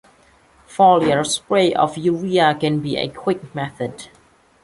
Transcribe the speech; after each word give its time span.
Foliar 0.67 1.23
spray 1.23 1.75
of 1.75 1.95
urea 1.95 2.55
can 2.55 2.79
be 2.79 2.97
a 2.97 3.07
quick 3.07 3.53
method. 3.53 4.07